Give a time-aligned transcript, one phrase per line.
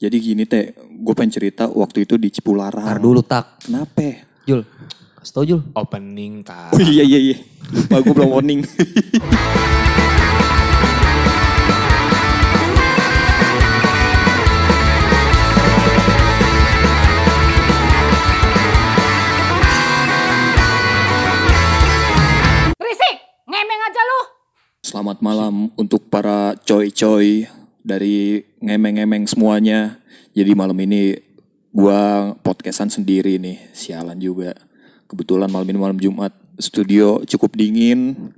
[0.00, 2.88] Jadi gini teh, gue pengen cerita waktu itu di Cipularang.
[2.88, 3.60] Ntar dulu tak.
[3.60, 4.24] Kenapa?
[4.48, 4.64] Jul.
[5.20, 5.60] Kasih tau Jul.
[5.76, 6.72] Opening tak.
[6.72, 7.36] Oh iya iya iya.
[7.68, 8.64] Lupa gue belum warning.
[22.80, 24.20] Berisik, ngemeng aja lu.
[24.80, 30.00] Selamat malam untuk para coy-coy dari ngemeng-ngemeng semuanya.
[30.36, 31.16] Jadi malam ini
[31.72, 34.54] gua podcastan sendiri nih, sialan juga.
[35.10, 36.30] Kebetulan malam ini malam Jumat,
[36.60, 38.32] studio cukup dingin.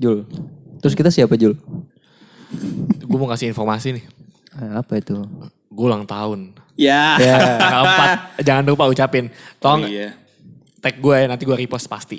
[0.00, 0.26] Jul.
[0.82, 1.54] Terus kita siapa Jul?
[3.06, 4.04] Gue mau kasih informasi nih.
[4.58, 5.14] Eh, apa itu?
[5.70, 6.58] Gue ulang tahun.
[6.74, 7.16] Ya.
[7.62, 7.82] Tanggal
[8.42, 8.46] 4.
[8.48, 9.30] Jangan lupa ucapin.
[9.62, 10.18] Tolong iya.
[10.82, 12.18] tag gue ya, nanti gue repost pasti.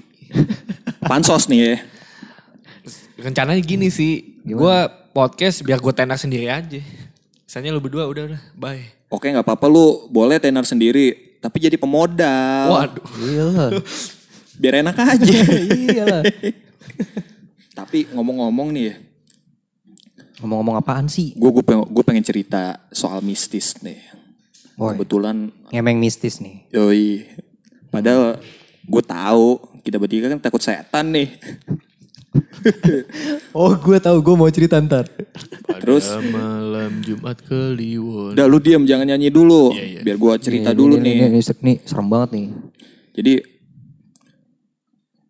[1.10, 1.76] Pansos nih ya.
[3.20, 4.40] Rencananya gini sih.
[4.48, 6.82] Gue podcast biar gue tenar sendiri aja.
[7.46, 8.82] Misalnya lu berdua udah udah bye.
[9.14, 12.74] Oke nggak apa-apa lu boleh tenar sendiri, tapi jadi pemodal.
[12.74, 13.06] Waduh.
[13.22, 13.70] Iya lah.
[14.62, 15.38] Biar enak aja.
[15.78, 16.24] iya lah.
[17.80, 18.96] tapi ngomong-ngomong nih ya,
[20.42, 21.38] Ngomong-ngomong apaan sih?
[21.38, 24.02] gue gue pengen, gue pengen cerita soal mistis nih.
[24.76, 24.98] Woy.
[24.98, 26.66] Kebetulan Ngemeng mistis nih.
[26.74, 27.30] Yoi.
[27.94, 28.42] Padahal
[28.84, 31.38] gue tahu kita bertiga kan takut setan nih.
[33.54, 35.06] Oh gue tahu gue mau cerita ntar.
[35.82, 38.34] Terus Pada malam Jumat Kliwon.
[38.34, 39.70] udah lu diem jangan nyanyi dulu.
[39.70, 40.00] Iya, iya.
[40.02, 41.30] Biar gue cerita dulu nih.
[41.30, 42.48] Ini, ini serem banget nih.
[43.14, 43.34] Jadi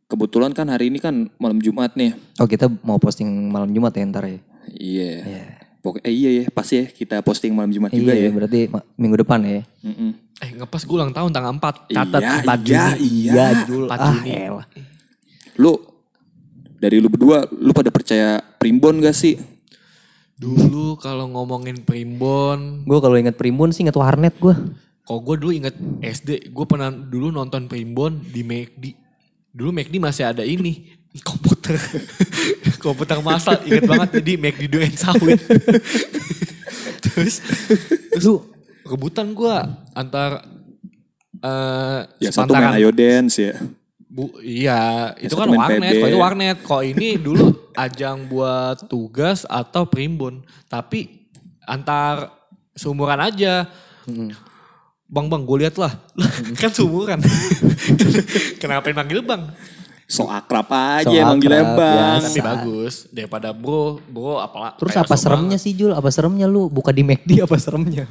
[0.06, 2.14] kebetulan kan hari ini kan malam Jumat nih.
[2.38, 4.40] Oh kita mau posting malam Jumat ya ntar ya?
[4.70, 5.12] Iya.
[5.82, 8.32] Pokoknya eh, iya ya pas ya kita posting malam Jumat juga iya ya.
[8.32, 9.62] berarti ma- minggu depan ya?
[9.82, 10.12] Mm-mm.
[10.40, 11.92] Eh ngepas gue ulang tahun tanggal 4.
[11.92, 12.98] Catat Iya, 4 iya, Juni.
[13.04, 13.48] iya.
[13.66, 13.84] Jul.
[13.86, 14.30] 4 Ah, Juni.
[14.32, 14.66] elah.
[15.58, 15.72] Lu
[16.84, 19.40] dari lu berdua lu pada percaya primbon gak sih?
[20.36, 22.84] Dulu kalau ngomongin primbon.
[22.84, 24.52] Gue kalau inget primbon sih inget warnet gue.
[25.08, 26.52] Kalau gue dulu inget SD.
[26.52, 29.00] Gue pernah dulu nonton primbon di McD.
[29.56, 30.92] Dulu McD masih ada ini.
[31.24, 31.80] Komputer.
[32.84, 33.64] komputer masal.
[33.64, 35.40] Ingat banget jadi McD duren sawit.
[37.04, 37.40] terus
[38.20, 38.44] Lu
[38.84, 39.56] rebutan gue
[39.96, 40.44] antar
[41.40, 43.56] eh Ya satu main Ayo Dance ya.
[44.14, 45.90] Bu, iya, itu kan warnet.
[45.90, 46.58] Kalau itu warnet.
[46.62, 50.46] Kalau ini dulu ajang buat tugas atau primbon.
[50.70, 51.26] Tapi
[51.66, 52.30] antar
[52.78, 53.66] seumuran aja.
[55.10, 55.98] Bang, bang, gue liat lah.
[56.62, 57.26] kan seumuran.
[58.62, 59.50] Kenapa yang manggil bang?
[60.06, 62.22] So akrab aja So manggilnya akrab, bang.
[62.22, 62.28] biasa.
[62.30, 62.94] Tapi bagus.
[63.10, 64.78] Daripada bro, bro apalah.
[64.78, 65.66] terus apa seremnya banget.
[65.66, 65.90] sih Jul?
[65.90, 66.70] Apa seremnya lu?
[66.70, 68.06] Buka di McD apa seremnya?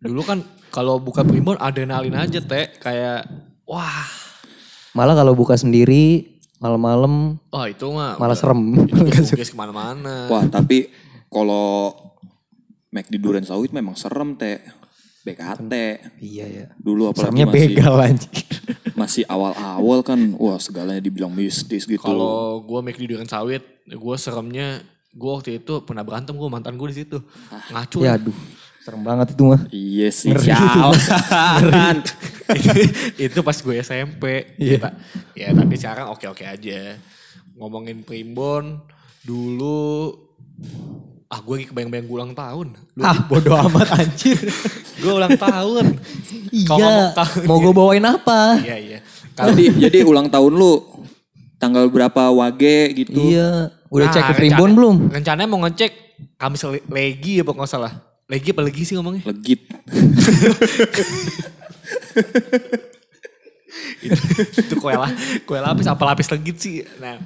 [0.00, 0.40] Dulu kan
[0.72, 2.72] kalau buka primbon adrenalin aja teh.
[2.80, 3.28] Kayak,
[3.68, 4.31] wah.
[4.92, 6.32] Malah kalau buka sendiri
[6.62, 8.14] malam-malam Wah itu mah.
[8.20, 8.60] malah serem.
[8.86, 10.30] Itu ke mana-mana.
[10.30, 10.92] Wah tapi
[11.26, 11.96] kalau
[12.92, 14.60] Mac di Duren Sawit memang serem teh.
[15.22, 15.74] BKT.
[16.18, 16.66] iya ya.
[16.82, 18.42] Dulu apalagi Seremnya masih, begal anjir.
[19.00, 20.18] masih awal-awal kan.
[20.34, 22.02] Wah segalanya dibilang mistis gitu.
[22.02, 24.82] Kalau gue make di Duren Sawit, gue seremnya
[25.14, 27.20] gue waktu itu pernah berantem gue mantan gue di situ
[27.68, 28.34] ngacu Ya aduh.
[28.82, 29.62] Serem banget itu mah.
[29.70, 30.34] Iya sih.
[30.34, 30.46] Ngeri.
[30.50, 31.96] Sialan.
[33.24, 34.76] itu pas gue SMP Iya.
[34.76, 34.94] Kita-
[35.32, 36.96] ya tapi sekarang oke oke aja
[37.54, 38.80] ngomongin primbon
[39.20, 40.12] dulu
[41.26, 44.36] ah gue lagi kebayang-bayang gue ulang tahun Lu- Ah bodoh amat anjir.
[45.00, 45.84] gue ulang tahun
[46.64, 47.12] Kalau iya.
[47.12, 48.58] tahun- Mau gue bawain apa?
[48.58, 48.98] iya iya
[49.32, 50.84] kalau jadi, jadi ulang tahun lu
[51.56, 53.32] tanggal berapa wage gitu.
[53.32, 53.72] Iya.
[53.88, 54.96] Udah Nah, cek ke rencana- primbon belum?
[55.10, 55.92] rencananya mau ngecek
[56.34, 57.92] Kamis le- legi apa nggak salah
[58.24, 59.60] legi apa legi sih ngomongnya Legit.
[64.60, 65.10] itu kue lah
[65.46, 66.76] kue lapis apa lapis legit sih?
[67.00, 67.18] Nah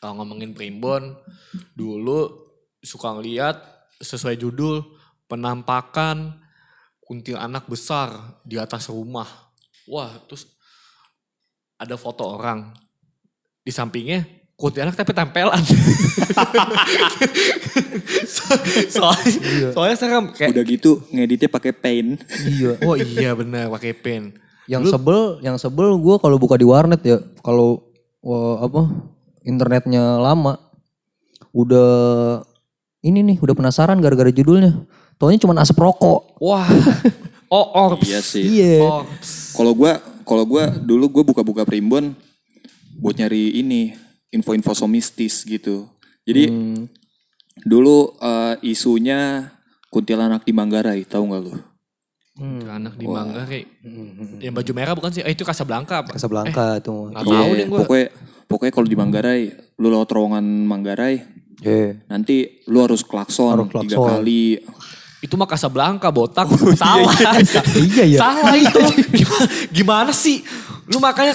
[0.00, 1.16] kalau ngomongin primbon
[1.72, 2.28] dulu
[2.84, 3.56] suka ngeliat
[4.02, 4.84] sesuai judul
[5.24, 6.36] penampakan
[7.00, 9.28] kuntilanak besar di atas rumah.
[9.88, 10.48] Wah terus
[11.80, 12.72] ada foto orang.
[13.64, 15.58] Di sampingnya kuntilanak tapi tempelan
[18.34, 19.30] So- soalnya
[19.74, 22.22] soalnya serem kayak Udah gitu ngeditnya pakai paint.
[22.46, 22.78] Iya.
[22.82, 24.34] oh iya benar pakai pen
[24.64, 27.84] Yang sebel, yang sebel gue kalau buka di warnet ya, kalau
[28.58, 28.88] apa
[29.44, 30.56] internetnya lama,
[31.52, 31.92] udah
[33.04, 34.88] ini nih, udah penasaran gara-gara judulnya.
[35.20, 36.40] Taunya cuma asap rokok.
[36.40, 36.64] wah
[37.52, 38.44] oh orbs Iya sih.
[38.64, 39.04] Iya.
[39.52, 42.16] Kalau gua kalau gua dulu gua buka-buka primbon
[42.96, 43.92] buat nyari ini
[44.32, 45.86] info-info so mistis gitu.
[46.24, 46.88] Jadi Hmm.
[47.62, 49.50] Dulu eh, isunya
[49.88, 51.54] kuntilanak di Manggarai, tahu nggak lu?
[52.34, 52.66] Hmm.
[52.66, 53.62] anak di Manggarai
[54.42, 56.18] yang baju merah bukan sih eh itu Casablanca apa?
[56.18, 57.14] Casablanca tuh.
[57.14, 57.78] Nggak tahu deh gua.
[57.86, 58.06] pokoknya
[58.50, 59.40] pokoknya kalau di Manggarai,
[59.78, 61.22] lu lewat terowongan Manggarai,
[61.62, 62.02] Iya.
[62.10, 64.18] nanti lu harus klakson, Harus tiga klakson.
[64.18, 64.58] kali.
[65.22, 66.50] Itu mah Casablanca botak.
[66.76, 67.14] Salah.
[67.78, 68.18] Iya, ya.
[68.18, 68.82] Salah itu.
[69.14, 70.42] Gimana, gimana sih?
[70.84, 71.32] Lu makanya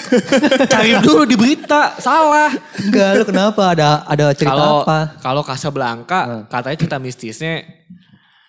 [0.65, 1.97] cari dulu di berita.
[1.97, 2.53] Salah.
[2.77, 3.63] Enggak, lu kenapa?
[3.73, 4.99] Ada ada cerita Kalau apa?
[5.19, 7.65] kalau Casablanca katanya cerita mistisnya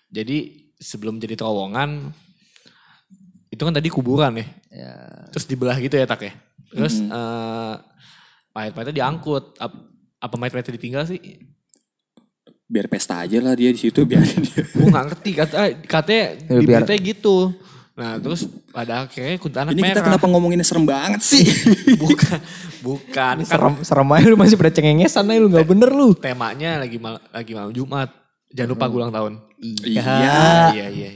[0.06, 2.12] jadi sebelum jadi terowongan
[3.48, 4.46] itu kan tadi kuburan ya.
[4.70, 4.94] Ya.
[5.30, 6.32] Terus dibelah gitu ya tak ya.
[6.70, 7.74] Terus eh,
[8.52, 9.56] mayat-mayatnya diangkut.
[9.56, 9.88] Ap-
[10.20, 11.18] apa mayat-mayatnya ditinggal sih?
[12.70, 14.62] Biar pesta aja lah dia di situ biarin dia.
[14.62, 17.36] Gue gak ngerti kata, eh, katanya Ya, di biar- beritanya gitu.
[18.00, 20.04] Nah terus pada akhirnya kuntilanak Ini kita merah.
[20.08, 21.44] kenapa ngomonginnya serem banget sih?
[22.02, 22.38] Bukan,
[22.80, 23.34] bukan.
[23.36, 26.16] Kan Serem, serem aja lu masih pada cengengesan aja lu gak bener lu.
[26.16, 28.08] temanya lagi mal- lagi malam Jumat.
[28.50, 29.32] Jangan lupa gue ulang tahun.
[29.84, 30.00] Iya.
[30.72, 31.10] Iya iya.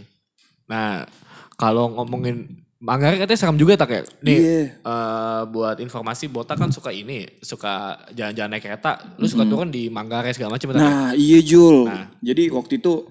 [0.66, 1.08] Nah
[1.54, 4.02] kalau ngomongin Manggarai katanya serem juga tak ya?
[4.20, 4.62] Nih Iya.
[4.76, 9.00] eh, buat informasi Botak kan suka ini, suka jalan-jalan naik kereta.
[9.16, 10.68] Lu suka turun di Manggarai segala macam.
[10.68, 10.76] Tak?
[10.76, 11.88] Nah iya Jul.
[11.88, 12.12] Nah.
[12.20, 13.08] Jadi waktu itu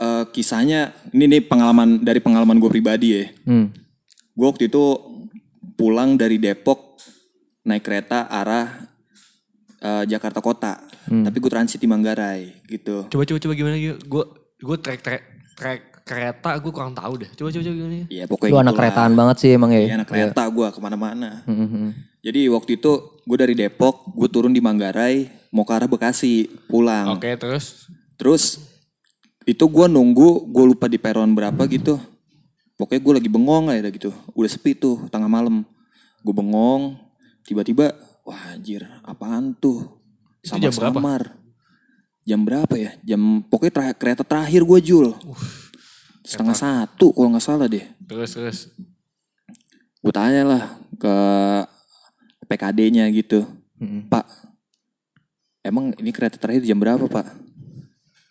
[0.00, 3.24] eh, kisahnya ini nih pengalaman dari pengalaman gue pribadi ya.
[3.48, 3.72] Hmm.
[4.36, 4.82] Gue waktu itu
[5.76, 7.00] pulang dari Depok
[7.66, 8.88] naik kereta arah
[9.80, 10.74] eh, Jakarta Kota.
[11.06, 13.06] Tapi gue transit di Manggarai gitu.
[13.06, 13.94] Coba coba coba gimana gitu?
[14.10, 14.24] Gue
[14.58, 15.22] gue trek trek
[15.54, 17.30] trek kereta gue kurang tahu deh.
[17.34, 17.94] Coba coba coba gimana?
[18.10, 18.78] Iya pokoknya Lu anak gitulah.
[18.90, 19.80] keretaan banget sih emang ya.
[19.82, 21.30] Iya anak kereta gue ke mana-mana.
[21.46, 21.88] Hmm, hmm, hmm.
[22.26, 27.14] Jadi waktu itu gue dari Depok, gue turun di Manggarai, mau ke arah Bekasi, pulang.
[27.14, 28.58] Oke terus Terus
[29.46, 32.02] itu gue nunggu, gue lupa di peron berapa gitu.
[32.76, 34.10] Pokoknya gue lagi bengong ya gitu.
[34.34, 35.62] Udah sepi tuh tengah malam.
[36.20, 36.98] Gue bengong,
[37.46, 37.94] tiba-tiba
[38.26, 40.02] wah anjir apaan tuh?
[40.42, 40.98] Itu jam berapa?
[40.98, 41.22] Samar-samar.
[42.26, 42.90] Jam berapa ya?
[43.06, 45.14] Jam pokoknya terakhir, kereta terakhir gue Jul.
[46.26, 47.86] Setengah satu kalau nggak salah deh.
[48.02, 48.58] terus terus.
[50.02, 50.62] Gue tanya lah
[50.98, 51.14] ke
[52.50, 53.46] PKD-nya gitu.
[54.10, 54.26] Pak,
[55.62, 57.45] emang ini kereta terakhir jam berapa pak?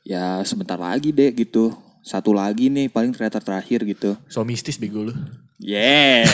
[0.06, 1.74] Ya sebentar lagi deh gitu.
[2.06, 4.14] Satu lagi nih paling kereta terakhir gitu.
[4.30, 5.14] So mistis bego lu.
[5.58, 6.30] Yeah.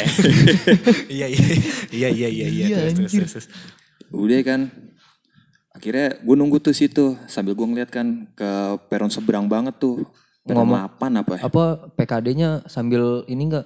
[1.16, 1.48] iya iya
[1.90, 2.78] iya iya iya iya.
[2.92, 3.48] Terus, terus, terus, terus.
[4.12, 4.68] Udah kan.
[5.72, 8.52] Akhirnya gue nunggu tuh situ sambil gue ngeliat kan ke
[8.92, 10.04] peron seberang banget tuh.
[10.44, 11.42] Peron Ngomong- 8 apa ya?
[11.48, 11.64] Apa
[11.96, 13.66] PKD-nya sambil ini enggak?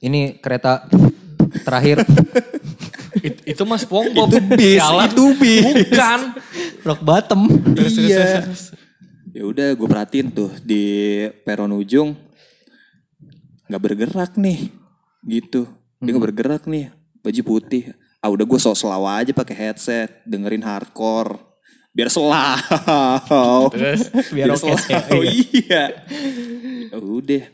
[0.00, 0.88] Ini kereta
[1.60, 2.00] terakhir
[3.20, 4.28] It- itu mas SpongeBob.
[4.28, 5.08] Itu bis, Sialan.
[5.10, 5.64] itu bis.
[5.90, 6.20] Bukan.
[6.82, 7.40] rock bottom.
[7.76, 8.18] Terus, Iya.
[8.18, 8.62] terus, terus.
[9.32, 10.84] Ya udah gue perhatiin tuh di
[11.42, 12.12] peron ujung
[13.64, 14.68] nggak bergerak nih,
[15.22, 15.64] gitu.
[15.96, 17.96] Dia nggak bergerak nih, baju putih.
[18.18, 21.40] Ah udah gue sok selawa aja pakai headset, dengerin hardcore,
[21.90, 23.72] biar selau.
[23.72, 24.12] Terus?
[24.34, 25.20] Biar oke, selau.
[25.24, 25.84] Iya.
[26.88, 27.44] Ya udah.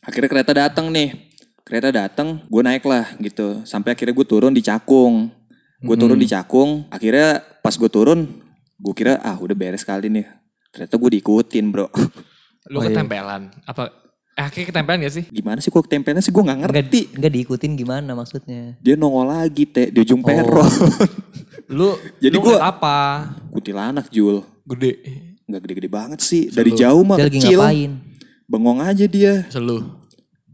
[0.00, 1.29] Akhirnya kereta datang nih.
[1.62, 3.62] Kereta datang, gue naik lah gitu.
[3.62, 5.30] Sampai akhirnya gue turun di Cakung.
[5.78, 6.84] Gue turun di Cakung.
[6.88, 8.26] Akhirnya pas gue turun,
[8.76, 10.26] gue kira ah udah beres kali nih.
[10.70, 11.86] Ternyata gue diikutin bro.
[12.66, 13.50] Lu ketempelan.
[13.64, 13.90] Apa?
[14.32, 15.24] Eh, akhirnya ketempelan gak sih?
[15.26, 17.00] Gimana sih kalau ketempelannya sih gue gak Enggak, ngerti.
[17.12, 18.78] enggak diikutin gimana maksudnya?
[18.78, 20.64] Dia nongol lagi teh di ujung peron.
[21.70, 22.96] Lu Jadi lu gua- ngeliat apa?
[23.48, 24.42] Kuntilanak Jul.
[24.66, 24.92] Gede.
[25.46, 26.46] Nggak gede-gede banget sih.
[26.46, 27.58] Dari jauh mah Dia lagi kecil.
[27.58, 27.90] ngapain?
[28.46, 29.46] Bengong aja dia.
[29.46, 29.99] Selu.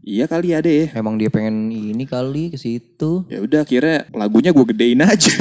[0.07, 0.87] Iya kali ya deh.
[0.95, 3.27] Emang dia pengen ini kali ke situ.
[3.27, 5.35] Ya udah akhirnya lagunya gue gedein aja.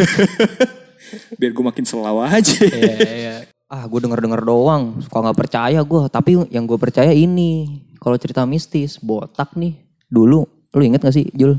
[1.38, 2.66] Biar gue makin selawa aja.
[2.66, 3.34] Iya, iya.
[3.70, 4.98] Ah, gue denger-denger doang.
[4.98, 6.02] Suka nggak percaya gue.
[6.10, 7.78] Tapi yang gue percaya ini.
[8.02, 9.78] Kalau cerita mistis, botak nih.
[10.10, 10.42] Dulu,
[10.74, 11.58] lu inget gak sih, Jul?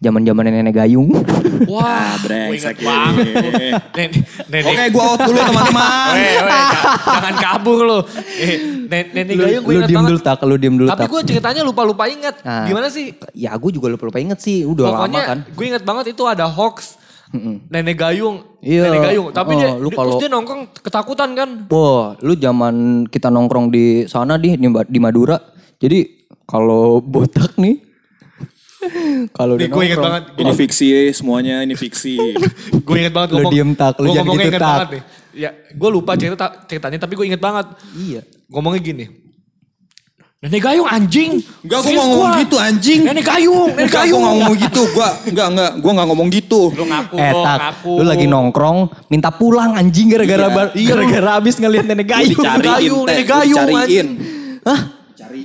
[0.00, 1.12] Zaman zaman nenek gayung.
[1.68, 4.16] Wah, gue brengsek inget banget.
[4.62, 6.14] Oke gue out dulu teman-teman.
[7.04, 7.98] Jangan kabur lu.
[8.34, 8.56] Eh,
[8.88, 10.08] nen- nenek lu gayung gue diem banget.
[10.08, 12.40] dulu tak, lu diem dulu Tapi gue ceritanya lupa-lupa inget.
[12.40, 12.64] Nah.
[12.64, 13.12] Gimana sih?
[13.32, 14.64] Ya gue juga lupa lupa inget sih.
[14.64, 15.38] Udah Pokoknya lama kan.
[15.46, 16.96] gue inget banget itu ada hoax.
[17.68, 18.40] Nenek gayung.
[18.58, 18.88] Iya.
[18.88, 19.26] Nenek gayung.
[19.30, 21.48] Tapi Oh, dia, lu dia- kalau- terus dia nongkrong ketakutan kan.
[21.68, 22.74] Wah, lu zaman
[23.06, 25.36] kita nongkrong di sana di, di Madura.
[25.76, 26.08] Jadi
[26.42, 27.89] kalau botak nih
[29.30, 30.22] kalau udah gue inget banget.
[30.34, 32.16] Ini fiksi semuanya ini fiksi.
[32.86, 33.98] gue inget banget Lu diem, Tak.
[33.98, 34.68] Lu Gua jangan gitu, inget Tak.
[34.70, 35.02] banget nih.
[35.30, 37.66] Ya, gue lupa cerita ceritanya tapi gue inget banget.
[37.94, 38.20] Iya.
[38.46, 39.06] Ngomongnya gini.
[40.40, 41.36] Nenek gayung anjing.
[41.60, 42.40] Enggak gue ngomong gua.
[42.40, 43.00] gitu anjing.
[43.04, 44.20] Nenek gayung, nenek Enggak gue gayung.
[44.20, 44.82] gak ngomong gitu.
[44.88, 46.60] Gue enggak enggak gue gak ngomong gitu.
[46.72, 47.92] Lu ngaku, Eh lu tak, ngaku.
[47.92, 50.56] lu lagi nongkrong, minta pulang anjing gara-gara Iya.
[50.56, 52.32] bar- gara-gara abis ngeliat nenek gayung.
[52.34, 53.76] Dicariin gayung, teh, nenek gayung, dicariin.
[53.84, 54.08] anjing.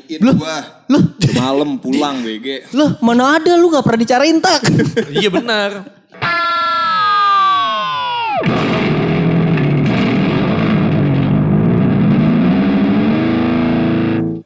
[0.06, 0.14] Hah?
[0.22, 0.58] Cariin gue.
[0.94, 1.00] Lu,
[1.36, 2.70] Malam pulang BG.
[2.78, 4.62] lu mana ada lu gak pernah dicariin tak?
[5.18, 5.70] Iya benar.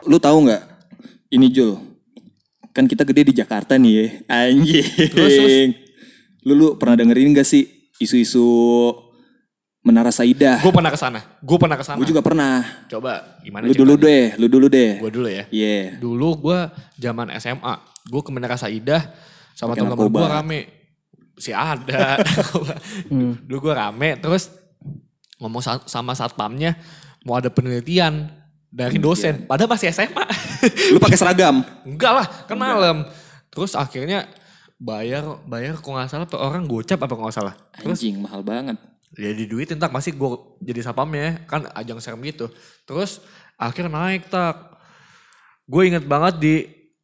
[0.09, 0.63] Lu tahu nggak?
[1.29, 1.77] Ini Jul.
[2.73, 4.05] Kan kita gede di Jakarta nih ya.
[4.47, 4.85] Anjing.
[5.13, 5.55] Terus, terus.
[6.47, 7.67] Lu, lu pernah dengerin gak sih
[7.99, 8.47] isu-isu
[9.79, 10.59] Menara Saidah.
[10.59, 11.19] Gue pernah ke sana.
[11.39, 11.98] Gue pernah ke sana.
[11.98, 12.67] Gue juga pernah.
[12.91, 15.00] Coba gimana Lu dulu deh, lu dulu deh.
[15.00, 15.48] Gue dulu ya.
[15.48, 15.95] Iya.
[15.95, 16.59] Dulu gue
[17.00, 17.74] zaman SMA,
[18.05, 19.07] gue ke Menara Saidah
[19.55, 20.59] sama teman-teman gue rame.
[21.39, 22.19] Si ada.
[23.48, 24.51] Dulu gue rame, terus
[25.39, 26.75] ngomong sa- sama satpamnya
[27.24, 28.27] mau ada penelitian
[28.67, 29.48] dari dosen.
[29.48, 30.25] Padahal masih SMA.
[30.91, 31.63] Lu pakai seragam.
[31.88, 33.07] Enggak lah, kan malam.
[33.48, 34.27] Terus akhirnya
[34.75, 37.55] bayar bayar kok nggak salah per orang gocap apa nggak salah.
[37.74, 38.75] Terus Anjing mahal banget.
[39.17, 40.29] Ya di duit tak masih gue
[40.61, 42.51] jadi sapamnya kan ajang serem gitu.
[42.85, 43.23] Terus
[43.57, 44.77] akhir naik tak.
[45.69, 46.55] Gue inget banget di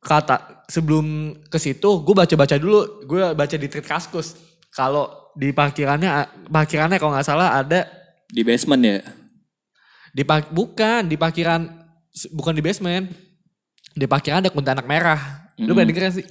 [0.01, 3.05] kata sebelum ke situ gue baca baca dulu.
[3.09, 4.37] Gue baca di tweet kaskus.
[4.75, 7.87] Kalau di parkirannya parkirannya kalau nggak salah ada
[8.25, 8.99] Di basement ya.
[10.15, 11.61] di bukan di parkiran
[12.33, 13.05] bukan di basement.
[13.95, 15.45] Di parkiran ada kuntilanak merah.
[15.55, 16.25] Lu pernah denger sih?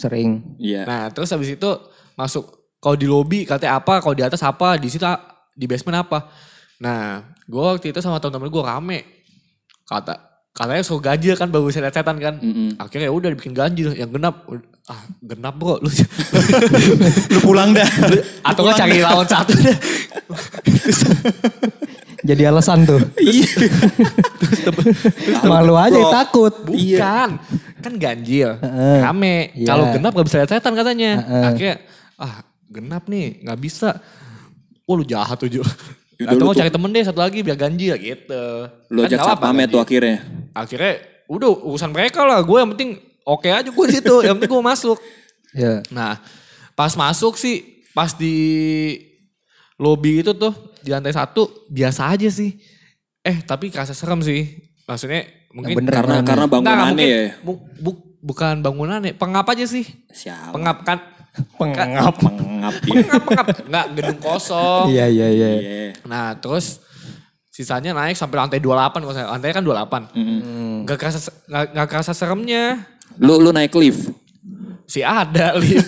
[0.00, 0.56] Sering.
[0.56, 0.88] Iya.
[0.88, 1.70] Nah terus habis itu
[2.16, 5.04] masuk kalau di lobby katanya apa, kalau di atas apa, di situ
[5.52, 6.32] di basement apa.
[6.80, 8.98] Nah gue waktu itu sama temen-temen gue rame.
[9.84, 10.16] Kata
[10.50, 12.40] katanya suruh ganjil kan baru setan kan.
[12.40, 12.80] Mm-mm.
[12.80, 14.48] Akhirnya ya udah dibikin ganjil yang genap.
[14.88, 15.90] Ah genap bro lu.
[17.30, 17.86] Lu pulang dah.
[18.42, 19.76] Atau nggak cari lawan satu deh.
[22.20, 23.00] Jadi alasan tuh.
[23.16, 23.48] Iya.
[25.44, 26.52] Malu aja takut.
[26.68, 27.28] Bukan.
[27.80, 28.60] Kan ganjil.
[28.60, 29.00] Heeh.
[29.04, 29.52] Rame.
[29.56, 29.68] Iya.
[29.72, 31.12] Kalau genap gak bisa lihat setan katanya.
[31.24, 31.44] Heeh.
[31.48, 31.76] Akhirnya
[32.20, 33.98] ah genap nih gak bisa.
[34.86, 35.50] Wah lu jahat tuh.
[35.50, 35.66] Yaudah,
[36.30, 38.42] Atau mau cari temen deh satu lagi biar ganjil gitu.
[38.88, 39.72] Lu Kan ajak nggak apa-apa satpamnya ganjil.
[39.72, 40.16] tuh akhirnya.
[40.52, 40.92] Akhirnya
[41.26, 42.38] udah urusan mereka lah.
[42.40, 42.90] Gue yang penting
[43.22, 44.14] oke aja gue di situ.
[44.22, 44.98] yang penting gue masuk.
[45.50, 45.80] Ya.
[45.88, 46.20] Nah
[46.72, 48.36] pas masuk sih pas di
[49.76, 52.52] lobby itu tuh di lantai satu biasa aja sih.
[53.20, 54.44] Eh tapi kerasa serem sih.
[54.84, 56.26] Maksudnya mungkin bener Karena Beneran.
[56.26, 57.22] karena bangunannya mungkin ya.
[57.40, 59.88] bu- bu- bukan bangunannya, pengap aja sih.
[60.10, 60.52] Siapa?
[60.52, 60.98] Pengap kan.
[61.58, 62.14] Pengap.
[62.18, 63.02] Pengap dia.
[63.06, 63.46] Pengap, pengap.
[63.66, 64.90] Enggak, gedung kosong.
[64.90, 65.48] Iya iya iya.
[65.54, 65.86] Iya.
[66.04, 66.82] Nah, terus
[67.50, 69.26] sisanya naik sampai lantai 28 kalau saya.
[69.30, 70.14] Lantai kan 28.
[70.16, 70.86] Mm-mm.
[70.86, 72.64] Enggak kerasa enggak, enggak kerasa seremnya.
[73.18, 74.10] Lu lu naik lift.
[74.90, 75.86] Si ada lift.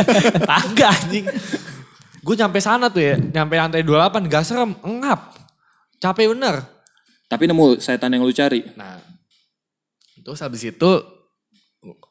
[0.50, 1.26] Tangga anjing.
[2.24, 5.36] Gue nyampe sana tuh ya, nyampe lantai 28 gak serem, engap.
[6.00, 6.64] Capek bener.
[7.28, 8.64] Tapi nemu setan yang lu cari.
[8.80, 8.96] Nah,
[10.24, 10.90] terus habis itu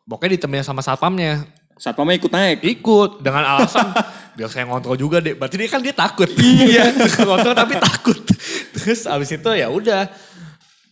[0.05, 1.41] pokoknya ditemenin sama satpamnya.
[1.83, 2.63] Satpamnya ikut naik.
[2.63, 3.91] Ikut dengan alasan
[4.39, 5.35] biar saya ngontrol juga deh.
[5.35, 6.31] Berarti dia kan dia takut.
[6.31, 6.95] Iya.
[7.27, 8.23] ngontrol tapi takut.
[8.71, 10.07] Terus abis itu ya udah.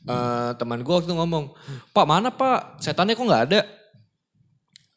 [0.01, 1.55] Eh, teman gue waktu itu ngomong,
[1.95, 2.83] Pak mana Pak?
[2.83, 3.61] Setannya kok nggak ada?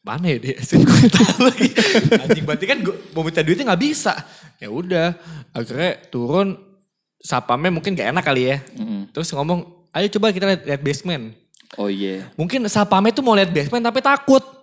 [0.03, 0.55] Mana ya dia?
[0.59, 1.69] Saya gue tahu lagi.
[2.27, 4.19] Anjing berarti kan gue mau minta duitnya nggak bisa.
[4.59, 5.15] Ya udah.
[5.55, 6.59] Akhirnya turun.
[7.25, 8.61] Sapamnya mungkin gak enak kali ya.
[8.77, 9.09] Mm-mm.
[9.09, 11.33] Terus ngomong, ayo coba kita lihat, lihat basement.
[11.73, 12.29] Oh iya.
[12.37, 14.54] Mungkin sapamnya tuh mau lihat basement tapi takut.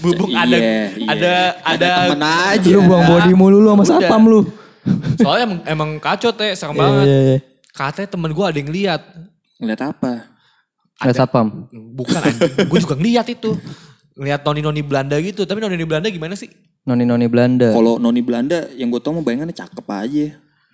[0.00, 1.06] Bubuk ada Iya, iya.
[1.06, 1.32] ada
[1.62, 2.68] ada temen aja.
[2.68, 4.40] Lu buang body mulu lu sama satpam lu.
[5.16, 7.04] soalnya emang, emang kacau teh serem Iya, banget.
[7.04, 7.38] iya, iya.
[7.70, 9.00] Katanya temen gue ada yang lihat.
[9.56, 10.12] Ngeliat apa?
[10.98, 11.68] Ada satpam.
[11.70, 13.54] Bukan anjing, gue juga ngeliat itu.
[14.12, 15.44] Ngeliat noni-noni Belanda gitu.
[15.44, 16.50] Tapi noni-noni Belanda gimana sih?
[16.82, 17.70] Noni-noni Belanda.
[17.70, 20.26] Kalau noni Belanda yang gue tau mau bayangannya cakep aja.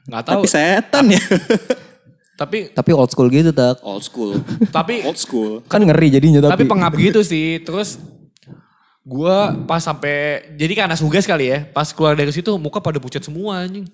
[0.08, 0.40] Gak tahu.
[0.40, 1.20] Tapi setan ya.
[2.40, 3.82] Tapi Tapi old school gitu tak.
[3.82, 4.38] Old school.
[4.70, 5.58] tapi Old school.
[5.66, 6.70] Kan ngeri jadinya tapi tapi.
[6.70, 7.58] pengap gitu sih.
[7.60, 7.98] Terus
[9.08, 11.64] gue pas sampai jadi karena suges kali ya.
[11.72, 13.88] Pas keluar dari situ muka pada pucat semua anjing.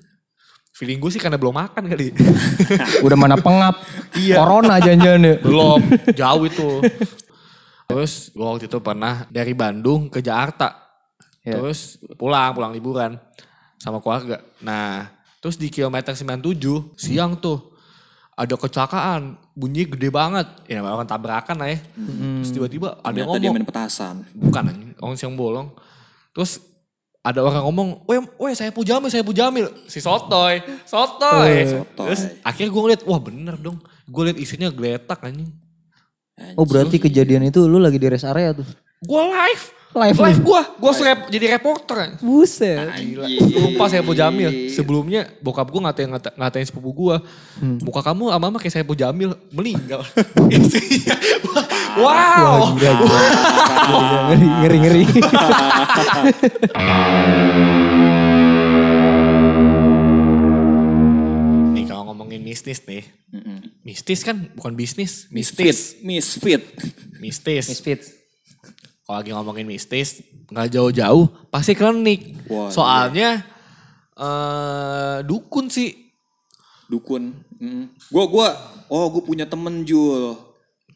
[0.74, 2.10] Feeling gue sih karena belum makan kali.
[3.06, 3.78] Udah mana pengap.
[4.18, 4.42] Iya.
[4.42, 5.34] Corona jangan-jangan ya.
[5.38, 5.80] Belum,
[6.10, 6.70] jauh itu.
[7.86, 10.74] Terus gue waktu itu pernah dari Bandung ke Jakarta.
[11.46, 11.62] Ya.
[11.62, 13.14] Terus pulang, pulang liburan
[13.78, 14.42] sama keluarga.
[14.66, 17.73] Nah, terus di kilometer 97 siang tuh
[18.34, 20.46] ada kecelakaan, bunyi gede banget.
[20.66, 21.78] Ya orang tabrakan lah ya.
[22.42, 24.14] Terus tiba-tiba ada yang Ternyata dia ngomong, main petasan.
[24.34, 25.70] bukan anjing, orang siang bolong.
[26.34, 26.58] Terus
[27.24, 29.70] ada orang ngomong, weh, weh saya Jamil, saya Jamil.
[29.86, 31.64] Si Sotoy, Sotoy.
[31.64, 32.06] Sotoy.
[32.10, 33.78] Terus akhirnya gue ngeliat, wah bener dong.
[34.04, 35.48] Gue liat isinya geletak anjing.
[36.58, 38.66] Oh berarti kejadian itu lu lagi di rest area tuh.
[39.06, 39.64] Gue live.
[39.94, 40.60] Live Live gue.
[40.82, 42.18] Gue rep, jadi reporter.
[42.18, 42.98] Buset.
[42.98, 43.30] Gila.
[43.62, 44.66] Lupa saya Jamil.
[44.74, 47.16] Sebelumnya bokap gue ngatain, ngata- ngatain sepupu gue.
[47.86, 49.38] Muka kamu ama ama kayak saya Jamil.
[49.54, 50.02] Meninggal.
[51.94, 52.74] Wow.
[52.74, 53.20] Gila, gila.
[53.86, 55.04] Gila, ngeri ngeri ngeri.
[61.74, 63.02] Nih kalau ngomongin mistis nih.
[63.82, 65.26] Mistis kan bukan bisnis.
[65.30, 65.74] Misfit.
[65.74, 66.02] Mistis.
[66.02, 66.62] Misfit.
[67.18, 67.64] Mistis.
[67.70, 68.00] Misfit.
[69.04, 70.24] Kalau lagi ngomongin mistis.
[70.48, 71.28] Nggak jauh-jauh.
[71.52, 72.48] Pasti klinik.
[72.48, 73.44] Wah, Soalnya.
[74.14, 75.92] eh dukun sih.
[76.88, 77.36] Dukun.
[77.60, 77.92] Mm.
[78.08, 78.48] Gua gua
[78.88, 80.38] oh gue punya temen Jul.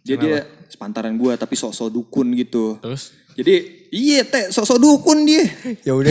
[0.07, 2.81] Dia dia sepantaran gua tapi sok-sok dukun gitu.
[2.81, 3.13] Terus.
[3.39, 3.55] Jadi
[3.95, 5.47] iya teh sosok dukun dia.
[5.87, 6.11] Ya udah,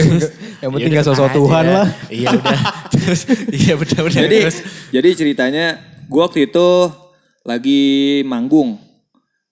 [0.64, 1.36] yang penting Ya gak udah, sosok aja.
[1.36, 1.88] Tuhan lah.
[2.08, 2.60] Iya udah.
[2.96, 3.20] Terus
[3.52, 4.20] iya benar benar.
[4.24, 5.66] Jadi Terus, jadi ceritanya
[6.08, 6.68] gue waktu itu
[7.44, 7.82] lagi
[8.24, 8.80] manggung.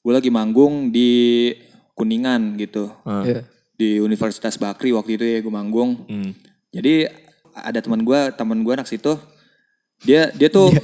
[0.00, 1.52] Gue lagi manggung di
[1.96, 2.92] Kuningan gitu.
[3.02, 3.48] Iya.
[3.72, 6.04] Di Universitas Bakri waktu itu ya gue manggung.
[6.06, 6.36] Hmm.
[6.70, 7.08] Jadi
[7.56, 9.16] ada teman gue, teman gue anak situ.
[10.04, 10.76] Dia dia tuh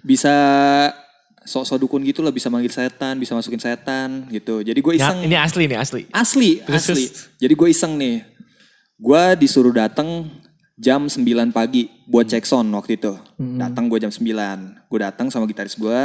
[0.00, 0.32] bisa
[1.40, 4.60] sok-sok dukun gitu lah, bisa manggil setan, bisa masukin setan gitu.
[4.60, 5.18] Jadi gue Ya, iseng.
[5.24, 6.02] ini asli nih asli.
[6.08, 7.04] Asli, Terus, asli.
[7.08, 7.20] terus.
[7.36, 8.16] Jadi gue iseng nih.
[8.96, 10.28] Gue disuruh datang
[10.76, 11.20] jam 9
[11.52, 13.12] pagi buat cek sound waktu itu.
[13.36, 14.88] Datang gue jam 9.
[14.88, 16.00] Gue datang sama gitaris gue,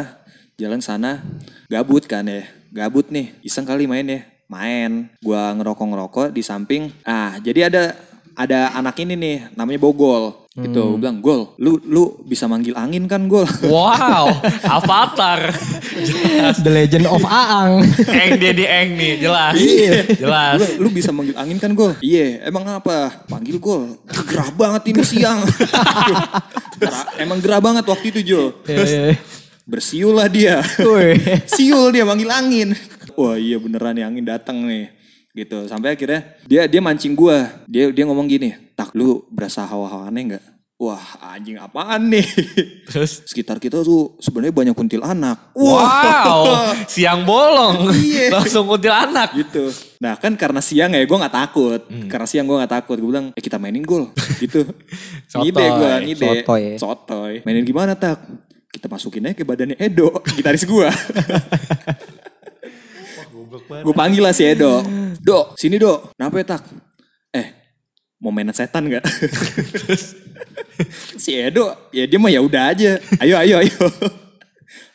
[0.55, 1.19] jalan sana,
[1.67, 2.43] gabut kan ya.
[2.75, 4.19] Gabut nih, iseng kali main ya.
[4.51, 6.91] Main, gue ngerokok-ngerokok di samping.
[7.07, 7.95] Ah, jadi ada
[8.35, 10.43] ada anak ini nih, namanya Bogol.
[10.55, 13.47] Gitu, gue bilang, Gol, lu lu bisa manggil angin kan, Gol?
[13.71, 14.27] Wow,
[14.59, 15.55] Avatar.
[16.03, 16.59] Jelas.
[16.67, 17.79] The Legend of Aang.
[18.23, 19.55] eng dia di eng nih, jelas.
[20.11, 20.59] Jelas.
[20.59, 21.95] Lu, lu bisa manggil angin kan gol?
[22.03, 23.23] Iya, emang apa?
[23.23, 24.03] Panggil gol.
[24.03, 25.47] Gerah banget ini siang.
[26.75, 28.41] Gerah- emang gerah banget waktu itu Jo.
[28.67, 29.15] Iya,
[29.65, 30.61] Bersiul lah dia.
[31.57, 32.69] Siul dia manggil angin.
[33.17, 34.93] Wah iya beneran nih angin datang nih.
[35.33, 35.65] Gitu.
[35.65, 37.49] Sampai akhirnya dia dia mancing gua.
[37.65, 40.45] Dia dia ngomong gini, "Tak lu berasa hawa-hawa aneh nggak?"
[40.75, 40.99] Wah
[41.31, 42.27] anjing apaan nih?
[42.91, 45.55] Terus Sekitar kita tuh sebenarnya banyak kuntilanak.
[45.55, 47.95] Wow, siang bolong.
[47.95, 48.35] Iya.
[48.35, 49.31] Langsung kuntilanak.
[49.39, 49.71] gitu.
[50.03, 51.79] Nah kan karena siang ya gue nggak takut.
[52.11, 52.99] Karena siang gue nggak takut.
[52.99, 54.11] Gue bilang, eh kita mainin gol.
[54.43, 54.67] gitu.
[55.31, 55.47] Sotoy.
[55.47, 56.27] ngide gue, ngide.
[56.43, 56.63] Sotoy.
[56.75, 57.33] Sotoy.
[57.47, 58.19] Mainin gimana tak?
[58.75, 60.87] Kita masukin aja ke badannya Edo, gitaris gue.
[63.87, 64.83] gue panggil lah si Edo.
[65.23, 66.11] Do, sini do.
[66.19, 66.67] Kenapa ya tak?
[67.31, 67.55] Eh,
[68.19, 69.07] mau mainan setan gak?
[71.23, 72.99] si Edo, ya dia mah ya udah aja.
[73.23, 73.79] Ayo, ayo, ayo.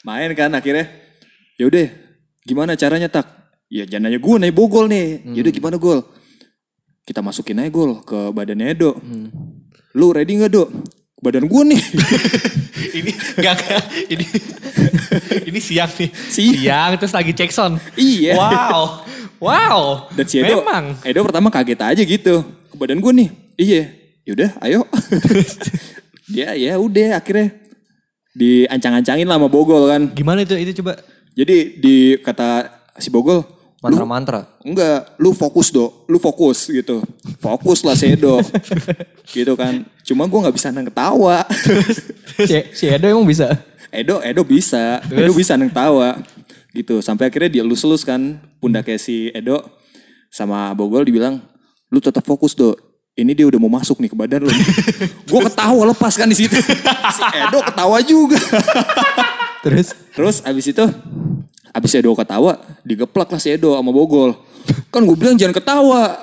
[0.04, 0.84] Main kan akhirnya.
[1.56, 1.88] Ya udah,
[2.44, 3.32] gimana caranya tak?
[3.72, 5.24] Ya jangan aja gue nih bogol nih.
[5.40, 6.04] Yaudah gimana gol?
[7.08, 9.00] Kita masukin aja gol ke badannya Edo.
[9.96, 10.68] Lu ready gak do?
[11.20, 11.82] Badan gue nih.
[12.98, 13.60] ini enggak
[14.08, 14.24] ini
[15.52, 16.08] ini siang nih.
[16.08, 16.54] Siang.
[16.56, 17.76] Siang terus lagi cek sound.
[17.92, 18.40] Iya.
[18.40, 18.80] Wow.
[19.40, 19.80] Wow.
[20.16, 20.96] Dan si Edo, Memang.
[21.04, 22.44] Edo pertama kaget aja gitu.
[22.72, 23.28] Ke badan gue nih.
[23.60, 23.82] Iya.
[24.24, 24.88] Yaudah ayo.
[26.28, 27.52] Dia ya udah akhirnya
[28.32, 30.02] diancang-ancangin lah sama Bogol kan.
[30.16, 30.96] Gimana itu itu coba?
[31.36, 33.44] Jadi di kata si Bogol,
[33.80, 34.44] Mantra-mantra.
[34.60, 37.00] enggak, lu fokus do, lu fokus gitu.
[37.40, 38.36] Fokus lah si Edo.
[39.36, 39.88] gitu kan.
[40.04, 41.48] Cuma gue nggak bisa nang ketawa.
[42.44, 43.48] Si, si Edo emang bisa.
[43.88, 46.20] Edo, Edo bisa, Edo bisa nang tawa.
[46.76, 49.64] Gitu, sampai akhirnya dia lus-lus kan pundaknya si Edo
[50.28, 51.40] sama Bogol dibilang,
[51.88, 52.76] lu tetap fokus do.
[53.16, 54.52] Ini dia udah mau masuk nih ke badan lu.
[55.32, 56.52] gue ketawa lepas kan di situ.
[57.16, 58.36] si Edo ketawa juga.
[59.64, 60.84] Terus Terus abis itu,
[61.70, 64.34] abis Edo ketawa, digeplak lah si Edo sama Bogol.
[64.90, 66.18] Kan gue bilang jangan ketawa.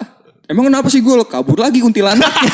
[0.48, 1.28] Emang kenapa sih Gol?
[1.28, 2.52] Kabur lagi kuntilanaknya.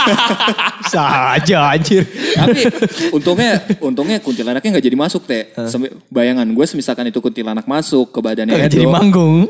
[0.93, 2.01] saja anjir.
[2.09, 2.65] Tapi
[3.13, 5.53] untungnya untungnya kuntilanaknya nggak jadi masuk teh.
[5.69, 8.75] Sampai bayangan gue semisalkan itu kuntilanak masuk ke badannya Gak Edo.
[8.81, 9.45] jadi manggung.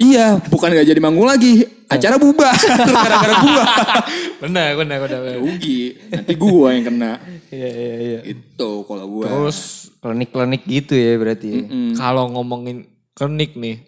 [0.00, 1.68] Iya, bukan nggak jadi manggung lagi.
[1.92, 2.54] Acara bubar
[2.96, 3.64] gara-gara gua.
[4.42, 5.38] Benar, benar, benar.
[5.38, 5.94] Rugi.
[6.10, 7.12] Nanti gua yang kena.
[7.52, 8.20] Iya iya iya.
[8.26, 9.26] Itu kalau gua.
[9.30, 9.58] Terus
[10.02, 11.62] Klinik-klinik gitu ya berarti.
[11.62, 11.62] ya.
[11.94, 13.86] kalau ngomongin klinik nih,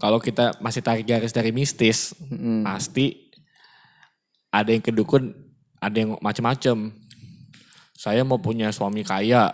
[0.00, 2.16] kalau kita masih tarik garis dari mistis,
[2.64, 3.28] pasti
[4.48, 5.28] ada yang kedukun,
[5.76, 6.96] ada yang macem-macem.
[7.92, 9.52] Saya mau punya suami kaya,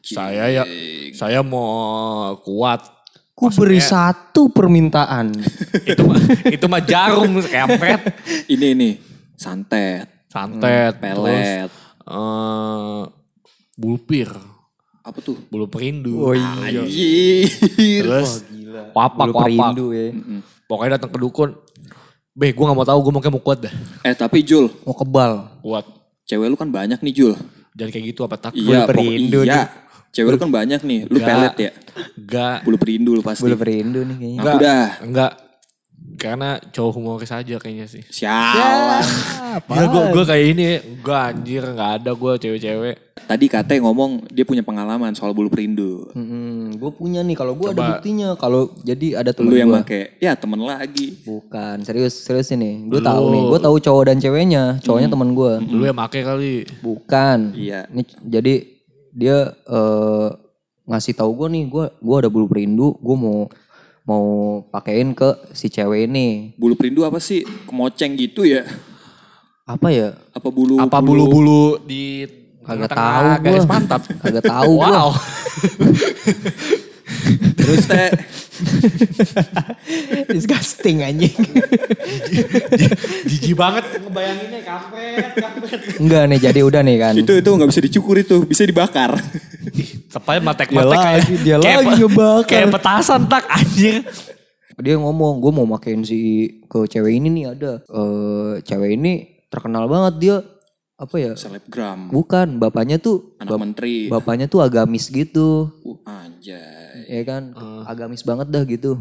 [0.00, 0.64] saya ya,
[1.12, 2.88] saya mau kuat.
[3.34, 5.34] Ku beri satu permintaan.
[5.90, 8.00] itu mah itu mah jarum kempet,
[8.46, 8.92] Ini nih
[9.34, 11.66] santet, santet, pelet.
[11.66, 11.74] terus,
[12.06, 13.02] eh,
[13.74, 14.30] bulpir,
[15.02, 15.36] Apa tuh?
[15.50, 16.86] bulu perindu, Oh iya.
[17.74, 18.46] Terus
[18.92, 19.44] wapak Bulu wapak.
[19.44, 20.06] perindu ya.
[20.64, 21.50] Pokoknya datang ke dukun,
[22.32, 24.94] beh gue gak mau tahu gue mau kayak mau kuat dah, Eh tapi Jul, Mau
[24.94, 25.58] kebal.
[25.60, 25.84] kuat.
[26.24, 27.34] cewek lu kan banyak nih Jul.
[27.74, 28.52] Jangan kayak gitu apa tak?
[28.54, 29.66] Iya, perindu iya.
[30.14, 31.00] Cewek lu kan banyak nih.
[31.04, 31.26] Lu Enggak.
[31.28, 31.70] pelet ya?
[32.14, 33.42] Enggak, Bulu perindu lu pasti.
[33.42, 34.54] Bulu perindu nih kayaknya.
[34.56, 34.88] Dah.
[35.02, 35.32] enggak.
[36.14, 38.06] Karena cowok humoris aja kayaknya sih.
[38.06, 39.02] Sialan.
[39.66, 42.96] Ya gue gue kayak ini, enggak anjir, enggak ada gue cewek-cewek.
[43.24, 46.06] Tadi Kate ngomong dia punya pengalaman soal bulu perindu.
[46.12, 47.34] Hmm, gue punya nih.
[47.34, 47.88] Kalau gue ada Coba.
[47.96, 48.28] buktinya.
[48.36, 49.80] Kalau jadi ada temen Lu yang gua.
[49.80, 50.20] make.
[50.20, 51.18] Ya temen lagi.
[51.24, 52.84] Bukan serius serius ini.
[52.84, 53.42] Gue tahu nih.
[53.48, 54.64] Gue tahu cowok dan ceweknya.
[54.84, 55.52] Cowoknya temen gue.
[55.66, 56.68] Lu yang make kali.
[56.78, 57.56] Bukan.
[57.56, 57.88] Iya.
[57.88, 58.54] Ini jadi
[59.14, 60.28] dia eh,
[60.90, 61.64] ngasih tahu gue nih.
[61.70, 62.98] Gue gue ada bulu perindu.
[62.98, 63.38] Gue mau
[64.04, 64.24] mau
[64.68, 66.52] pakein ke si cewek ini.
[66.60, 67.46] Bulu perindu apa sih?
[67.64, 68.66] Kemoceng gitu ya?
[69.64, 70.12] Apa ya?
[70.36, 70.76] Apa bulu?
[70.76, 72.28] Apa bulu-bulu di
[72.64, 73.72] Kagak tahu garis gua.
[73.76, 74.02] pantat?
[74.20, 74.88] Kagak tahu gue.
[74.88, 75.08] Wow.
[77.58, 78.10] Terus teh
[80.34, 81.34] Disgusting anjing.
[83.26, 85.80] Jijik banget ngebayanginnya kampret, kampret.
[85.98, 87.14] Enggak nih jadi udah nih kan.
[87.18, 89.18] Itu itu nggak bisa dicukur itu, bisa dibakar.
[90.10, 92.46] Tepatnya matek Dia matek kayak lagi, dia kayak lagi ngebakar.
[92.46, 93.94] Kayak petasan tak anjir.
[94.74, 97.72] Dia ngomong, gue mau makein si ke cewek ini nih ada.
[97.90, 99.12] Eh cewek ini
[99.50, 100.36] terkenal banget dia
[100.94, 101.32] apa ya?
[101.34, 104.06] Selebgram, Bukan, bapaknya tuh anak menteri.
[104.06, 105.70] bapaknya tuh agamis gitu.
[105.82, 107.10] Uh, anjay.
[107.10, 107.52] ya kan
[107.84, 108.96] agamis banget dah gitu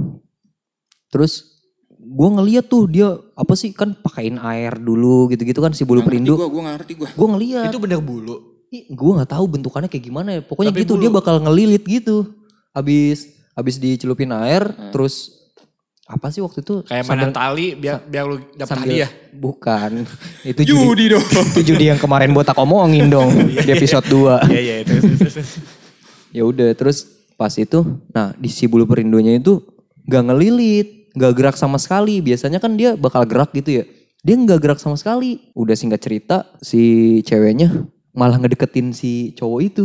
[1.07, 1.55] terus
[1.95, 6.35] gue ngeliat tuh dia apa sih kan pakein air dulu gitu-gitu kan si bulu perindu
[6.35, 7.07] Gue gue ngerti gue.
[7.07, 8.59] gue ngeliat Itu bener bulu.
[8.73, 11.01] gue nggak tahu bentukannya kayak gimana ya pokoknya Tapi gitu bulu.
[11.01, 12.33] dia bakal ngelilit gitu
[12.71, 15.42] habis habis dicelupin air terus
[16.05, 19.09] apa sih waktu itu Kayak Sambil- mainan tali biar biar lu sambil hadiah.
[19.31, 19.91] bukan
[20.45, 21.23] itu judi Judi dong.
[21.23, 23.31] itu judi yang kemarin botak omongin dong
[23.63, 24.93] di episode 2 Iya iya itu.
[24.99, 25.41] itu.
[26.31, 29.63] ya udah terus pas itu nah di si bulu perindunya itu
[30.03, 33.83] nggak ngelilit nggak gerak sama sekali biasanya kan dia bakal gerak gitu ya
[34.19, 36.81] dia nggak gerak sama sekali udah singkat cerita si
[37.21, 39.83] ceweknya malah ngedeketin si cowok itu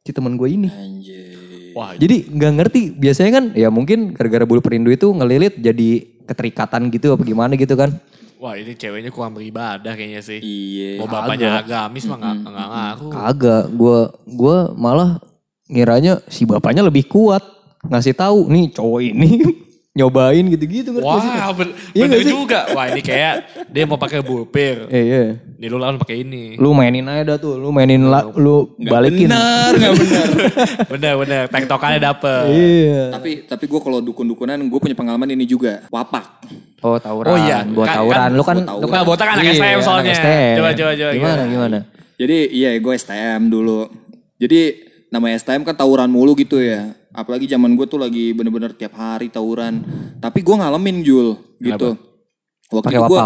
[0.00, 1.37] si teman gue ini Anjay.
[1.76, 6.92] Wah, jadi nggak ngerti biasanya kan ya mungkin gara-gara bulu perindu itu ngelilit jadi keterikatan
[6.92, 7.96] gitu apa gimana gitu kan
[8.38, 10.38] wah ini ceweknya kurang beribadah kayaknya sih.
[10.38, 11.02] Iya.
[11.02, 13.10] Mau bapaknya agamis mah nggak nggak ngaruh.
[13.10, 13.98] kagak gue
[14.38, 15.10] gua malah
[15.68, 17.42] ngiranya si bapaknya lebih kuat
[17.84, 19.28] ngasih tahu nih cowok ini
[19.98, 22.30] nyobain gitu-gitu kan Wah, ben- Iya bener nggak sih?
[22.30, 22.60] juga.
[22.70, 23.34] Wah, ini kayak
[23.66, 24.86] dia mau pakai bulpir.
[24.86, 25.22] Eh, iya.
[25.58, 26.54] Nih lu lawan pakai ini.
[26.54, 29.26] Lu mainin aja dah tuh, lu mainin la, lu balikin.
[29.26, 30.26] Benar nggak benar.
[30.94, 32.42] bener bener, tektokannya dapet.
[32.48, 33.02] Iya.
[33.10, 35.82] tapi tapi gue kalau dukun-dukunan gue punya pengalaman ini juga.
[35.88, 36.46] Wapak.
[36.78, 37.26] Oh, tawuran.
[37.26, 38.18] Oh iya, buat kan- tawuran.
[38.20, 40.14] kan lu kan lu Nah, botak anak Iya, STM anak soalnya.
[40.14, 40.54] STM.
[40.54, 41.44] Coba, coba, coba, Gimana gimana?
[41.50, 41.78] gimana?
[42.14, 43.80] Jadi iya gue STM dulu.
[44.36, 44.60] Jadi
[45.08, 46.94] namanya STM kan tawuran mulu gitu ya.
[47.18, 49.82] Apalagi zaman gue tuh lagi bener-bener tiap hari tawuran.
[50.22, 51.98] Tapi gue ngalamin Jul gitu.
[52.70, 53.22] Waktu Pakai itu gue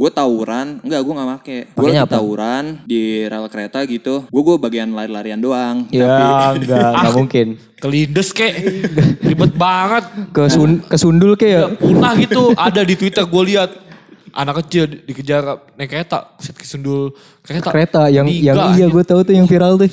[0.00, 1.44] gue tawuran, enggak gue gak make.
[1.44, 2.16] Gue Pakainya lagi apa?
[2.16, 4.24] tawuran di rel kereta gitu.
[4.28, 5.88] Gue gue bagian lari-larian doang.
[5.88, 7.46] Ya, enggak, enggak mungkin.
[7.80, 8.52] Kelindes kek.
[9.20, 10.04] Ribet banget.
[10.32, 10.96] Ke sun, ke
[11.44, 11.68] ya.
[11.76, 12.52] Punah gitu.
[12.56, 13.70] Ada di Twitter gue lihat.
[14.30, 16.32] Anak kecil di- dikejar naik kereta.
[16.40, 17.12] Set kesundul
[17.50, 17.68] kereta.
[17.74, 19.90] kereta yang yang Meninggal, iya gue tahu tuh yang viral tuh.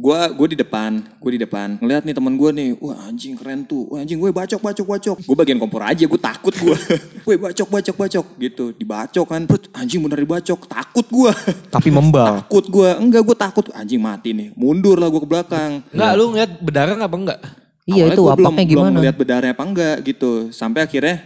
[0.00, 1.80] Gue gue di depan, gue di depan.
[1.80, 3.88] Ngeliat nih teman gue nih, wah anjing keren tuh.
[3.88, 5.16] Wah anjing gue bacok bacok bacok.
[5.24, 6.76] Gue bagian kompor aja, gue takut gue.
[7.24, 8.64] gue bacok bacok bacok gitu.
[8.76, 10.60] Dibacok kan, Brut, anjing bener dibacok.
[10.68, 11.32] Takut gue.
[11.72, 12.44] Tapi membal.
[12.44, 13.64] takut gue, enggak gue takut.
[13.72, 15.80] Anjing mati nih, mundur lah gue ke belakang.
[15.92, 17.40] Enggak, lu ngeliat berdarah apa enggak?
[17.88, 18.96] Iya Awalnya itu belum, wapaknya belum gimana?
[19.00, 20.30] ngeliat bedarnya apa enggak gitu.
[20.52, 21.16] Sampai akhirnya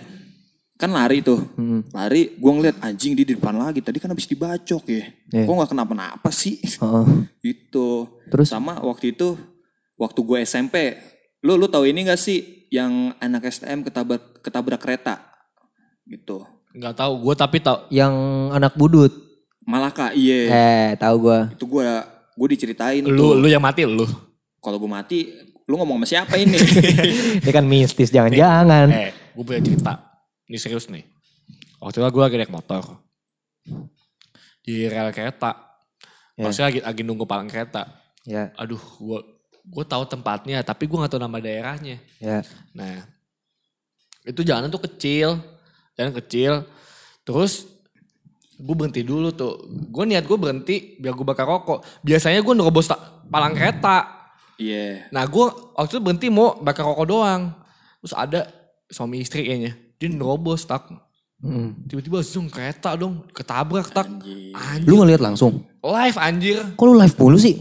[0.75, 1.41] kan lari tuh.
[1.55, 1.87] Hmm.
[1.95, 3.79] Lari, gue ngeliat anjing dia di depan lagi.
[3.79, 5.05] Tadi kan habis dibacok ya.
[5.31, 5.45] Iya.
[5.47, 6.59] Kok gak kenapa-napa sih?
[6.61, 7.07] Heeh.
[7.41, 8.11] Gitu.
[8.31, 8.51] Terus?
[8.51, 9.39] Sama waktu itu,
[9.95, 10.99] waktu gue SMP.
[11.45, 15.23] Lu lu tahu ini gak sih yang anak STM ketabrak, ketabrak kereta?
[16.05, 16.43] Gitu.
[16.75, 17.23] Enggak tahu.
[17.23, 17.87] Gue tapi tahu.
[17.95, 18.15] Yang
[18.51, 19.13] anak budut.
[19.65, 20.41] Malaka, iya.
[20.51, 21.49] Eh, tahu gua.
[21.49, 21.87] Itu gue
[22.35, 23.33] gue diceritain Lu tuh.
[23.41, 24.05] lu yang mati lu.
[24.61, 25.33] Kalau gue mati,
[25.65, 26.59] lu ngomong sama siapa ini?
[27.41, 28.93] Ini kan mistis jangan-jangan.
[28.93, 29.93] Eh, gue punya cerita.
[30.49, 31.05] Ini serius nih.
[31.81, 32.83] Waktu itu gue lagi naik motor.
[34.65, 35.77] Di rel kereta.
[36.35, 36.49] Ya.
[36.49, 37.87] Maksudnya lagi, lagi nunggu palang kereta.
[38.25, 39.21] Ya, Aduh, gue
[39.65, 42.01] gue tahu tempatnya, tapi gue gak tahu nama daerahnya.
[42.21, 42.41] ya.
[42.73, 43.05] Nah,
[44.25, 45.41] itu jalanan tuh kecil,
[45.97, 46.65] jalan kecil.
[47.25, 47.69] Terus
[48.57, 49.61] gue berhenti dulu tuh.
[49.93, 51.85] Gue niat gue berhenti biar gue bakar rokok.
[52.01, 52.89] Biasanya gue nerobos
[53.29, 54.09] palang kereta.
[54.57, 55.13] Iya.
[55.13, 57.53] Nah gue waktu itu berhenti mau bakar rokok doang.
[58.01, 58.41] Terus ada
[58.89, 59.84] suami istri kayaknya.
[59.99, 60.91] Dia nerobos tak.
[61.45, 61.77] Hmm.
[61.85, 63.27] Tiba-tiba zoom kereta dong.
[63.31, 64.09] Ketabrak tak.
[64.55, 64.89] Anjir.
[64.89, 65.67] Lu ngeliat langsung?
[65.85, 66.57] Live anjir.
[66.73, 67.61] Kok lu live mulu sih?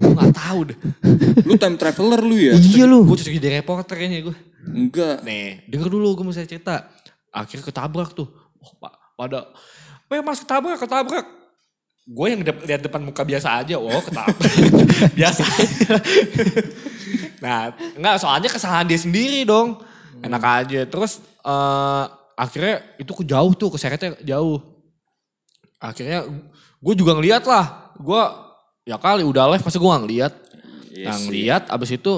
[0.00, 0.78] Gue gak tahu deh.
[1.48, 2.56] Lu time traveler lu ya?
[2.56, 3.04] Iya lu.
[3.04, 4.36] Gue cocok jadi reporter kayaknya gue.
[4.64, 5.20] Enggak.
[5.28, 6.88] Nih, denger dulu gue mau saya cerita.
[7.28, 8.24] Akhirnya ketabrak tuh.
[8.64, 9.52] Oh, pak, pada,
[10.08, 11.26] Weh mas ketabrak, ketabrak.
[12.08, 14.40] Gue yang dep- lihat depan muka biasa aja, oh ketabrak.
[15.20, 15.88] biasa aja.
[17.44, 19.78] nah, enggak soalnya kesalahan dia sendiri dong.
[20.24, 20.80] Enak aja.
[20.88, 22.04] Terus eh,
[22.36, 24.60] akhirnya itu ke jauh tuh, keseretnya jauh.
[25.80, 26.24] Akhirnya
[26.76, 27.92] gue juga ngeliat lah.
[27.96, 28.20] Gue
[28.84, 30.32] ya kali udah live, masa gue gak ngeliat.
[30.90, 32.12] Iya nah ngeliat, abis itu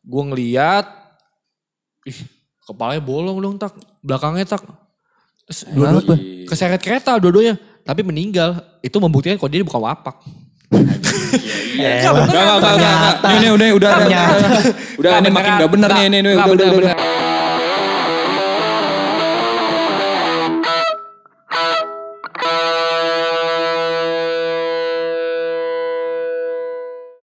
[0.00, 0.86] gue ngeliat,
[2.06, 2.18] ih
[2.64, 4.64] kepalanya bolong dong tak, belakangnya tak.
[5.44, 6.48] Terus dua-dua- Kenapa?
[6.48, 8.56] keseret kereta dua-duanya, tapi meninggal.
[8.80, 10.16] Itu membuktikan kalau dia bukan wapak.
[11.78, 13.14] Enggak, enggak, enggak, enggak, enggak.
[13.38, 14.24] Ini, udah, udah, udah, udah,
[14.98, 16.94] udah, ini makin gak bener nih, ini, udah, udah, udah.